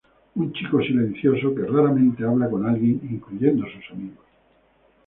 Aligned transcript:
Un 0.41 0.51
chico 0.51 0.81
silencioso 0.81 1.53
que 1.53 1.67
raramente 1.67 2.23
habla 2.25 2.49
con 2.49 2.65
alguien, 2.65 2.99
incluyendo 3.03 3.67
sus 3.67 3.87
amigos. 3.91 4.25